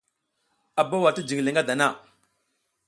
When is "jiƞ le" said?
1.27-1.49